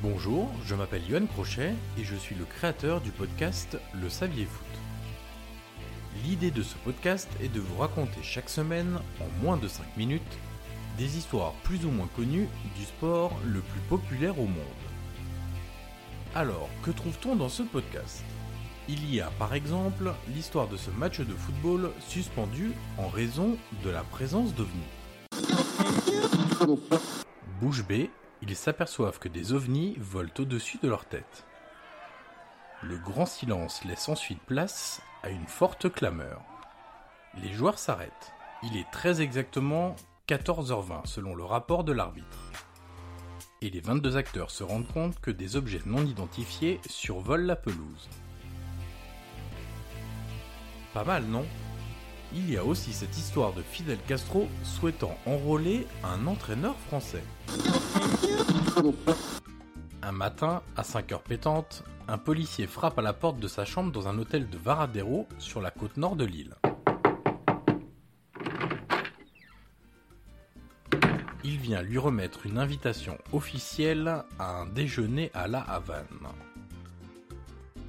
Bonjour, 0.00 0.48
je 0.64 0.76
m'appelle 0.76 1.02
Yoann 1.10 1.26
Crochet 1.26 1.74
et 1.98 2.04
je 2.04 2.14
suis 2.14 2.36
le 2.36 2.44
créateur 2.44 3.00
du 3.00 3.10
podcast 3.10 3.76
Le 4.00 4.08
Saviez 4.08 4.44
Foot. 4.44 4.64
L'idée 6.24 6.52
de 6.52 6.62
ce 6.62 6.76
podcast 6.84 7.28
est 7.42 7.52
de 7.52 7.58
vous 7.58 7.78
raconter 7.78 8.22
chaque 8.22 8.48
semaine, 8.48 9.00
en 9.20 9.42
moins 9.42 9.56
de 9.56 9.66
5 9.66 9.96
minutes, 9.96 10.38
des 10.98 11.18
histoires 11.18 11.52
plus 11.64 11.84
ou 11.84 11.90
moins 11.90 12.08
connues 12.14 12.46
du 12.76 12.84
sport 12.84 13.36
le 13.44 13.58
plus 13.58 13.80
populaire 13.88 14.38
au 14.38 14.44
monde. 14.44 14.84
Alors, 16.36 16.68
que 16.84 16.92
trouve-t-on 16.92 17.34
dans 17.34 17.48
ce 17.48 17.64
podcast? 17.64 18.22
Il 18.88 19.12
y 19.12 19.20
a 19.20 19.32
par 19.36 19.52
exemple 19.52 20.12
l'histoire 20.32 20.68
de 20.68 20.76
ce 20.76 20.92
match 20.92 21.18
de 21.18 21.34
football 21.34 21.90
suspendu 22.06 22.70
en 22.98 23.08
raison 23.08 23.56
de 23.82 23.90
la 23.90 24.04
présence 24.04 24.54
d'ovnis. 24.54 24.70
Bouche 27.60 27.84
bée, 27.84 28.10
ils 28.42 28.56
s'aperçoivent 28.56 29.18
que 29.18 29.28
des 29.28 29.52
ovnis 29.52 29.96
volent 29.98 30.32
au-dessus 30.38 30.78
de 30.82 30.88
leur 30.88 31.04
tête. 31.04 31.44
Le 32.82 32.96
grand 32.96 33.26
silence 33.26 33.84
laisse 33.84 34.08
ensuite 34.08 34.40
place 34.42 35.02
à 35.22 35.30
une 35.30 35.48
forte 35.48 35.92
clameur. 35.92 36.42
Les 37.42 37.52
joueurs 37.52 37.78
s'arrêtent. 37.78 38.32
Il 38.62 38.76
est 38.76 38.90
très 38.92 39.20
exactement 39.20 39.96
14h20 40.28 41.06
selon 41.06 41.34
le 41.34 41.44
rapport 41.44 41.84
de 41.84 41.92
l'arbitre. 41.92 42.52
Et 43.60 43.70
les 43.70 43.80
22 43.80 44.16
acteurs 44.16 44.52
se 44.52 44.62
rendent 44.62 44.86
compte 44.86 45.20
que 45.20 45.32
des 45.32 45.56
objets 45.56 45.82
non 45.86 46.04
identifiés 46.04 46.80
survolent 46.88 47.46
la 47.46 47.56
pelouse. 47.56 48.08
Pas 50.94 51.04
mal, 51.04 51.24
non? 51.24 51.44
Il 52.32 52.50
y 52.50 52.56
a 52.56 52.64
aussi 52.64 52.92
cette 52.92 53.16
histoire 53.16 53.52
de 53.54 53.62
Fidel 53.62 53.98
Castro 54.06 54.48
souhaitant 54.62 55.16
enrôler 55.26 55.86
un 56.04 56.26
entraîneur 56.26 56.76
français. 56.86 57.24
Un 60.02 60.12
matin, 60.12 60.62
à 60.76 60.82
5h 60.82 61.22
pétantes, 61.22 61.84
un 62.06 62.18
policier 62.18 62.66
frappe 62.66 62.98
à 62.98 63.02
la 63.02 63.12
porte 63.12 63.38
de 63.38 63.48
sa 63.48 63.64
chambre 63.64 63.92
dans 63.92 64.08
un 64.08 64.18
hôtel 64.18 64.48
de 64.48 64.58
Varadero 64.58 65.26
sur 65.38 65.60
la 65.60 65.70
côte 65.70 65.96
nord 65.96 66.16
de 66.16 66.24
l'île. 66.24 66.54
il 71.48 71.56
vient 71.56 71.80
lui 71.80 71.96
remettre 71.96 72.44
une 72.44 72.58
invitation 72.58 73.16
officielle 73.32 74.22
à 74.38 74.60
un 74.60 74.66
déjeuner 74.66 75.30
à 75.32 75.48
La 75.48 75.60
Havane. 75.60 76.04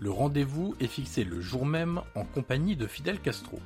Le 0.00 0.10
rendez-vous 0.10 0.74
est 0.80 0.88
fixé 0.88 1.22
le 1.22 1.40
jour 1.40 1.64
même 1.64 2.00
en 2.16 2.24
compagnie 2.24 2.74
de 2.74 2.88
Fidel 2.88 3.20
Castro. 3.20 3.60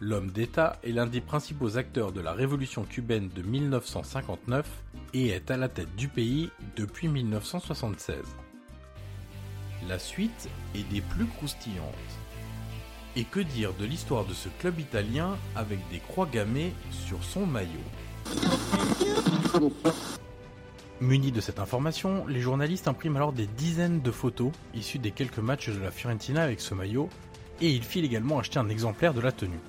L'homme 0.00 0.30
d'État 0.30 0.78
est 0.84 0.92
l'un 0.92 1.06
des 1.06 1.22
principaux 1.22 1.78
acteurs 1.78 2.12
de 2.12 2.20
la 2.20 2.32
révolution 2.32 2.84
cubaine 2.84 3.30
de 3.34 3.40
1959 3.40 4.68
et 5.14 5.28
est 5.28 5.50
à 5.50 5.56
la 5.56 5.70
tête 5.70 5.96
du 5.96 6.08
pays 6.08 6.50
depuis 6.76 7.08
1976. 7.08 8.18
La 9.88 9.98
suite 9.98 10.50
est 10.74 10.86
des 10.92 11.00
plus 11.00 11.24
croustillantes. 11.24 11.80
Et 13.16 13.24
que 13.24 13.40
dire 13.40 13.72
de 13.72 13.86
l'histoire 13.86 14.26
de 14.26 14.34
ce 14.34 14.50
club 14.58 14.78
italien 14.78 15.38
avec 15.54 15.78
des 15.90 16.00
croix 16.00 16.28
gammées 16.30 16.74
sur 16.90 17.24
son 17.24 17.46
maillot? 17.46 17.70
Munis 21.00 21.32
de 21.32 21.40
cette 21.40 21.58
information, 21.58 22.26
les 22.26 22.40
journalistes 22.40 22.88
impriment 22.88 23.16
alors 23.16 23.32
des 23.32 23.46
dizaines 23.46 24.02
de 24.02 24.10
photos 24.10 24.52
issues 24.74 24.98
des 24.98 25.12
quelques 25.12 25.38
matchs 25.38 25.70
de 25.70 25.80
la 25.80 25.90
Fiorentina 25.90 26.42
avec 26.42 26.60
ce 26.60 26.74
maillot, 26.74 27.08
et 27.62 27.70
ils 27.70 27.82
filent 27.84 28.04
également 28.04 28.38
acheter 28.38 28.58
un 28.58 28.68
exemplaire 28.68 29.14
de 29.14 29.22
la 29.22 29.32
tenue. 29.32 29.60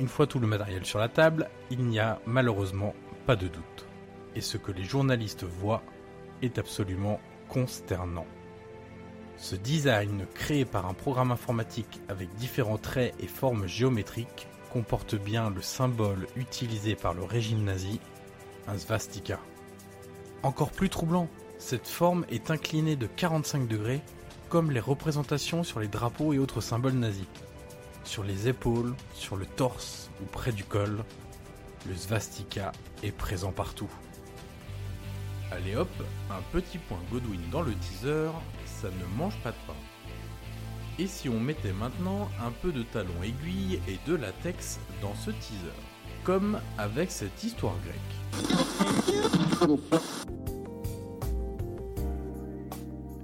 Une 0.00 0.08
fois 0.08 0.26
tout 0.26 0.40
le 0.40 0.46
matériel 0.46 0.84
sur 0.84 0.98
la 0.98 1.08
table, 1.08 1.48
il 1.70 1.84
n'y 1.84 2.00
a 2.00 2.20
malheureusement 2.26 2.94
pas 3.26 3.36
de 3.36 3.46
doute. 3.46 3.86
Et 4.34 4.40
ce 4.40 4.56
que 4.56 4.72
les 4.72 4.82
journalistes 4.82 5.44
voient 5.44 5.82
est 6.42 6.58
absolument 6.58 7.20
consternant. 7.48 8.26
Ce 9.36 9.56
design 9.56 10.26
créé 10.34 10.64
par 10.64 10.86
un 10.86 10.94
programme 10.94 11.30
informatique 11.30 12.00
avec 12.08 12.34
différents 12.34 12.78
traits 12.78 13.14
et 13.20 13.26
formes 13.26 13.66
géométriques 13.66 14.48
comporte 14.72 15.14
bien 15.14 15.50
le 15.50 15.62
symbole 15.62 16.26
utilisé 16.34 16.96
par 16.96 17.14
le 17.14 17.22
régime 17.22 17.62
nazi, 17.62 18.00
un 18.66 18.76
svastika. 18.76 19.38
Encore 20.42 20.72
plus 20.72 20.88
troublant, 20.88 21.28
cette 21.58 21.86
forme 21.86 22.26
est 22.28 22.50
inclinée 22.50 22.96
de 22.96 23.06
45 23.06 23.68
degrés, 23.68 24.02
comme 24.48 24.72
les 24.72 24.80
représentations 24.80 25.62
sur 25.62 25.78
les 25.78 25.88
drapeaux 25.88 26.32
et 26.32 26.38
autres 26.38 26.60
symboles 26.60 26.94
nazis. 26.94 27.26
Sur 28.04 28.22
les 28.22 28.48
épaules, 28.48 28.94
sur 29.14 29.36
le 29.36 29.46
torse 29.46 30.10
ou 30.22 30.26
près 30.26 30.52
du 30.52 30.62
col, 30.62 31.02
le 31.88 31.96
svastika 31.96 32.72
est 33.02 33.12
présent 33.12 33.50
partout. 33.50 33.90
Allez 35.50 35.74
hop, 35.74 35.88
un 36.30 36.42
petit 36.52 36.78
point 36.78 37.00
Godwin 37.10 37.40
dans 37.50 37.62
le 37.62 37.74
teaser, 37.74 38.30
ça 38.66 38.88
ne 38.88 39.18
mange 39.18 39.36
pas 39.42 39.50
de 39.50 39.56
pain. 39.66 39.74
Et 40.98 41.06
si 41.06 41.28
on 41.28 41.40
mettait 41.40 41.72
maintenant 41.72 42.28
un 42.40 42.50
peu 42.50 42.72
de 42.72 42.82
talon 42.82 43.22
aiguille 43.22 43.80
et 43.88 43.98
de 44.06 44.14
latex 44.14 44.78
dans 45.02 45.14
ce 45.14 45.30
teaser 45.30 45.72
Comme 46.22 46.60
avec 46.78 47.10
cette 47.10 47.42
histoire 47.42 47.74
grecque. 47.84 48.00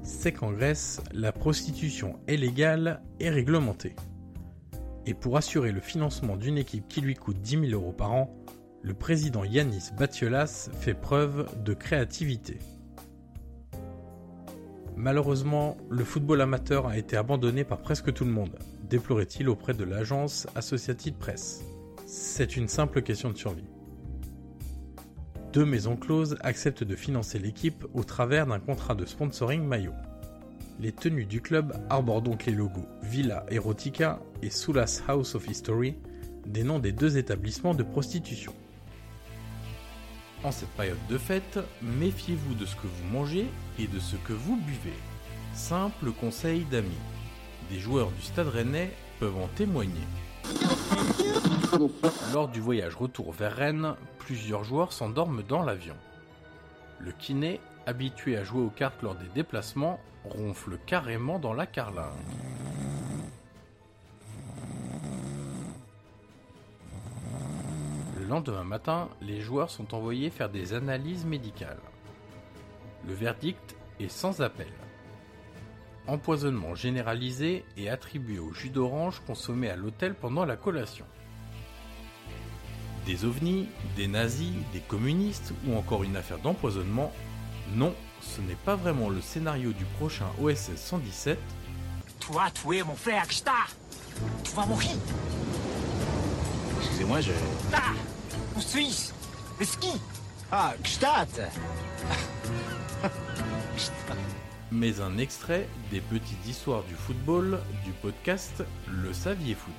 C'est 0.03 0.33
qu'en 0.33 0.53
Grèce, 0.53 1.01
la 1.13 1.33
prostitution 1.33 2.19
est 2.27 2.37
légale 2.37 3.03
et 3.21 3.31
réglementée. 3.31 3.95
Et 5.11 5.15
pour 5.15 5.37
assurer 5.37 5.73
le 5.73 5.81
financement 5.81 6.37
d'une 6.37 6.57
équipe 6.57 6.87
qui 6.87 7.01
lui 7.01 7.17
coûte 7.17 7.41
10 7.41 7.71
000 7.71 7.73
euros 7.73 7.91
par 7.91 8.13
an, 8.13 8.33
le 8.81 8.95
président 8.95 9.43
Yanis 9.43 9.91
Batiolas 9.99 10.71
fait 10.79 10.95
preuve 10.95 11.49
de 11.65 11.75
créativité. 11.75 12.61
Malheureusement, 14.95 15.77
le 15.89 16.05
football 16.05 16.41
amateur 16.41 16.87
a 16.87 16.97
été 16.97 17.17
abandonné 17.17 17.65
par 17.65 17.79
presque 17.79 18.13
tout 18.13 18.25
le 18.25 18.31
monde, 18.31 18.57
déplorait-il 18.89 19.49
auprès 19.49 19.75
de 19.75 19.83
l'agence 19.83 20.47
Associated 20.55 21.17
Press. 21.17 21.65
C'est 22.07 22.57
une 22.57 22.69
simple 22.69 23.03
question 23.03 23.31
de 23.31 23.37
survie. 23.37 23.67
Deux 25.53 25.65
maisons 25.65 25.97
closes 25.97 26.37
acceptent 26.43 26.85
de 26.85 26.95
financer 26.95 27.41
l'équipe 27.41 27.85
au 27.95 28.05
travers 28.05 28.47
d'un 28.47 28.61
contrat 28.61 28.95
de 28.95 29.07
sponsoring 29.07 29.65
maillot. 29.65 29.95
Les 30.81 30.93
tenues 30.93 31.27
du 31.27 31.43
club 31.43 31.75
arborent 31.91 32.23
donc 32.23 32.47
les 32.47 32.53
logos 32.53 32.89
Villa 33.03 33.45
Erotica 33.51 34.19
et 34.41 34.49
Soulas 34.49 35.03
House 35.09 35.35
of 35.35 35.47
History, 35.47 35.95
des 36.47 36.65
noms 36.65 36.79
des 36.79 36.93
deux 36.93 37.19
établissements 37.19 37.75
de 37.75 37.83
prostitution. 37.83 38.55
En 40.43 40.51
cette 40.51 40.71
période 40.71 40.97
de 41.11 41.19
fête, 41.19 41.59
méfiez-vous 41.83 42.55
de 42.55 42.65
ce 42.65 42.77
que 42.77 42.87
vous 42.87 43.13
mangez 43.13 43.47
et 43.79 43.89
de 43.89 43.99
ce 43.99 44.17
que 44.17 44.33
vous 44.33 44.57
buvez. 44.57 44.97
Simple 45.53 46.13
conseil 46.13 46.65
d'amis. 46.71 46.89
Des 47.71 47.79
joueurs 47.79 48.11
du 48.13 48.23
Stade 48.23 48.49
Rennais 48.49 48.91
peuvent 49.19 49.37
en 49.37 49.49
témoigner. 49.49 50.07
Lors 52.33 52.49
du 52.49 52.61
voyage 52.61 52.97
retour 52.97 53.33
vers 53.33 53.55
Rennes, 53.55 53.97
plusieurs 54.19 54.65
joueurs 54.65 54.95
s'endorment 54.95 55.43
dans 55.47 55.63
l'avion. 55.63 55.97
Le 57.01 57.13
kiné, 57.13 57.61
habitué 57.91 58.37
à 58.37 58.45
jouer 58.45 58.63
aux 58.63 58.71
cartes 58.71 59.03
lors 59.03 59.15
des 59.15 59.29
déplacements, 59.35 60.01
ronfle 60.25 60.79
carrément 60.87 61.39
dans 61.39 61.53
la 61.53 61.67
carlingue. 61.67 62.09
lendemain 68.31 68.63
matin, 68.63 69.09
les 69.21 69.41
joueurs 69.41 69.71
sont 69.71 69.93
envoyés 69.93 70.31
faire 70.31 70.49
des 70.49 70.73
analyses 70.73 71.27
médicales. 71.27 71.81
Le 73.07 73.13
verdict 73.13 73.77
est 73.99 74.09
sans 74.09 74.41
appel. 74.41 74.73
Empoisonnement 76.07 76.77
généralisé 76.77 77.65
et 77.77 77.91
attribué 77.91 78.39
au 78.39 78.53
jus 78.53 78.71
d'orange 78.71 79.21
consommé 79.27 79.69
à 79.69 79.77
l'hôtel 79.77 80.15
pendant 80.15 80.45
la 80.45 80.57
collation. 80.57 81.05
Des 83.05 83.25
ovnis, 83.25 83.69
des 83.97 84.07
nazis, 84.07 84.53
des 84.73 84.81
communistes 84.81 85.53
ou 85.67 85.75
encore 85.75 86.05
une 86.05 86.17
affaire 86.17 86.39
d'empoisonnement 86.39 87.13
non, 87.75 87.95
ce 88.21 88.41
n'est 88.41 88.57
pas 88.57 88.75
vraiment 88.77 89.09
le 89.09 89.21
scénario 89.21 89.73
du 89.73 89.85
prochain 89.85 90.27
OSS 90.41 90.75
117. 90.77 91.39
Toi, 92.19 92.45
tu 92.53 92.77
es 92.77 92.83
mon 92.83 92.95
frère 92.95 93.25
Tu 93.29 94.53
vas 94.55 94.67
mourir 94.67 94.91
Excusez-moi, 96.81 97.21
je. 97.21 97.33
Ah 97.73 97.93
Suisse 98.59 99.15
Le 99.59 99.65
ski 99.65 99.93
Ah, 100.51 100.75
Mais 104.73 105.01
un 105.01 105.19
extrait 105.19 105.69
des 105.91 106.01
petites 106.01 106.47
histoires 106.47 106.83
du 106.85 106.95
football 106.95 107.61
du 107.85 107.93
podcast 108.03 108.65
Le 108.89 109.13
Saviez 109.13 109.55
Foot. 109.55 109.75